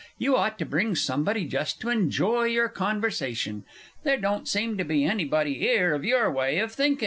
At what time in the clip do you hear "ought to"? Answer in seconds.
0.35-0.65